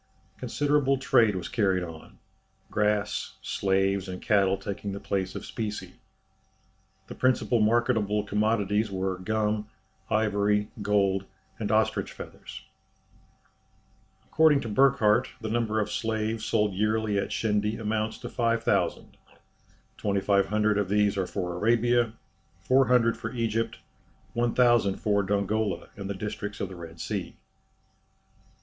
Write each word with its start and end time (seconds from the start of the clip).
Considerable 0.39 0.97
trade 0.97 1.35
was 1.35 1.47
carried 1.47 1.83
on 1.83 2.17
grass, 2.71 3.35
slaves, 3.43 4.09
and 4.09 4.19
cattle 4.19 4.57
taking 4.57 4.93
the 4.93 4.99
place 4.99 5.35
of 5.35 5.45
specie. 5.45 5.93
The 7.05 7.13
principal 7.13 7.59
marketable 7.59 8.23
commodities 8.23 8.89
were 8.89 9.19
gum, 9.19 9.69
ivory, 10.09 10.69
gold, 10.81 11.25
and 11.59 11.71
ostrich 11.71 12.11
feathers. 12.13 12.63
According 14.25 14.61
to 14.61 14.69
Burckhardt, 14.69 15.27
the 15.39 15.49
number 15.51 15.79
of 15.79 15.91
slaves 15.91 16.43
sold 16.45 16.73
yearly 16.73 17.19
at 17.19 17.29
Shendy 17.31 17.77
amounts 17.77 18.17
to 18.21 18.27
5000; 18.29 19.17
2500 19.99 20.77
of 20.79 20.89
these 20.89 21.15
are 21.15 21.27
for 21.27 21.53
Arabia, 21.53 22.13
400 22.61 23.15
for 23.15 23.31
Egypt, 23.33 23.77
1000 24.33 24.95
for 24.95 25.21
Dongola 25.21 25.89
and 25.95 26.09
the 26.09 26.15
districts 26.15 26.59
of 26.59 26.69
the 26.69 26.75
Red 26.75 26.99
Sea. 26.99 27.35